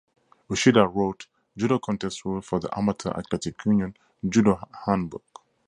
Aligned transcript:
Uchida 0.49 0.87
wrote 0.87 1.27
"Judo 1.55 1.77
Contest 1.77 2.25
Rules 2.25 2.43
for 2.43 2.59
the 2.59 2.75
Amateur 2.75 3.11
Athletic 3.11 3.63
Union 3.65 3.95
Judo 4.27 4.59
Handbook". 4.87 5.45